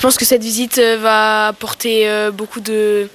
[0.00, 3.10] Je pense que cette visite euh, va apporter euh, beaucoup de...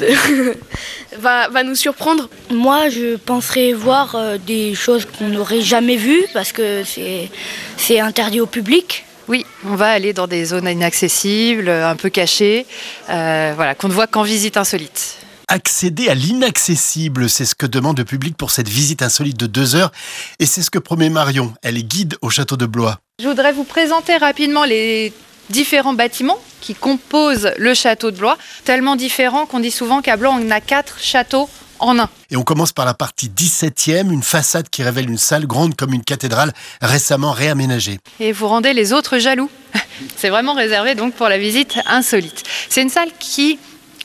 [0.00, 0.56] de-
[1.18, 2.30] va, va nous surprendre.
[2.50, 7.30] Moi, je penserais voir euh, des choses qu'on n'aurait jamais vues parce que c'est
[7.76, 9.04] c'est interdit au public.
[9.28, 12.64] Oui, on va aller dans des zones inaccessibles, un peu cachées,
[13.10, 15.18] euh, voilà, qu'on ne voit qu'en visite insolite.
[15.48, 19.76] Accéder à l'inaccessible, c'est ce que demande le public pour cette visite insolite de deux
[19.76, 19.92] heures.
[20.38, 21.52] Et c'est ce que promet Marion.
[21.62, 23.00] Elle est guide au château de Blois.
[23.20, 25.12] Je voudrais vous présenter rapidement les
[25.50, 30.30] différents bâtiments qui composent le château de Blois, tellement différents qu'on dit souvent qu'à Blois,
[30.30, 31.48] on a quatre châteaux
[31.80, 32.08] en un.
[32.30, 35.92] Et on commence par la partie 17e, une façade qui révèle une salle grande comme
[35.92, 37.98] une cathédrale récemment réaménagée.
[38.20, 39.50] Et vous rendez les autres jaloux.
[40.16, 42.44] C'est vraiment réservé donc pour la visite insolite.
[42.68, 43.58] C'est une salle qui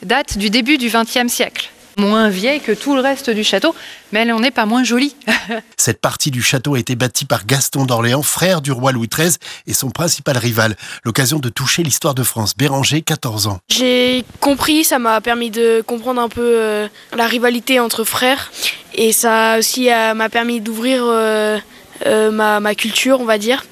[0.03, 1.69] date du début du XXe siècle.
[1.97, 3.73] Moins vieille que tout le reste du château,
[4.11, 5.15] mais elle n'en est pas moins jolie.
[5.77, 9.35] Cette partie du château a été bâtie par Gaston d'Orléans, frère du roi Louis XIII
[9.65, 10.75] et son principal rival.
[11.03, 12.55] L'occasion de toucher l'histoire de France.
[12.55, 13.59] Béranger, 14 ans.
[13.69, 18.51] J'ai compris, ça m'a permis de comprendre un peu euh, la rivalité entre frères.
[18.93, 21.57] Et ça aussi euh, m'a permis d'ouvrir euh,
[22.05, 23.65] euh, ma, ma culture, on va dire,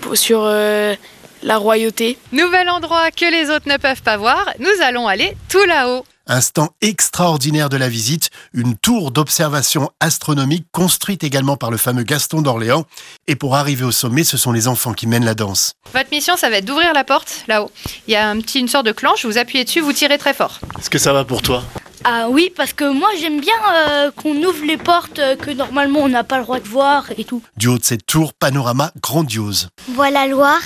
[0.00, 0.94] pour- sur euh,
[1.42, 2.16] la royauté.
[2.30, 6.04] Nouvel endroit que les autres ne peuvent pas voir, nous allons aller tout là-haut.
[6.28, 12.42] Instant extraordinaire de la visite, une tour d'observation astronomique construite également par le fameux Gaston
[12.42, 12.84] d'Orléans.
[13.26, 15.74] Et pour arriver au sommet, ce sont les enfants qui mènent la danse.
[15.92, 17.72] Votre mission, ça va être d'ouvrir la porte là-haut.
[18.06, 20.32] Il y a un petit, une sorte de clenche, vous appuyez dessus, vous tirez très
[20.32, 20.60] fort.
[20.78, 21.64] Est-ce que ça va pour toi?
[22.04, 26.00] Ah oui, parce que moi j'aime bien euh, qu'on ouvre les portes euh, que normalement
[26.00, 27.42] on n'a pas le droit de voir et tout.
[27.56, 29.68] Du haut de cette tour, panorama grandiose.
[29.88, 30.62] Voit la Loire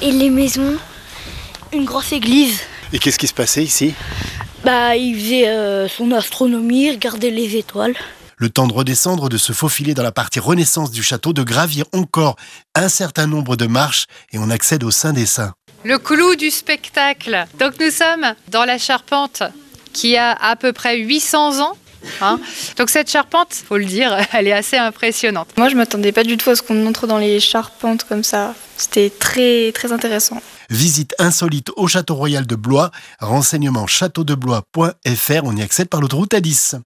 [0.00, 0.76] et les maisons.
[1.72, 2.60] Une grosse église.
[2.92, 3.94] Et qu'est-ce qui se passait ici?
[4.64, 7.94] Bah, il faisait euh, son astronomie, regardait les étoiles.
[8.36, 11.84] Le temps de redescendre, de se faufiler dans la partie renaissance du château, de gravir
[11.92, 12.36] encore
[12.74, 15.52] un certain nombre de marches et on accède au sein des saints.
[15.84, 17.44] Le clou du spectacle.
[17.60, 19.42] Donc nous sommes dans la charpente
[19.92, 21.76] qui a à peu près 800 ans.
[22.22, 22.40] hein.
[22.78, 25.48] Donc cette charpente, faut le dire, elle est assez impressionnante.
[25.58, 28.54] Moi, je m'attendais pas du tout à ce qu'on montre dans les charpentes comme ça.
[28.78, 30.40] C'était très très intéressant.
[30.74, 32.90] Visite insolite au château royal de Blois,
[33.20, 36.80] renseignement châteaudeblois.fr, on y accède par l'autoroute A10.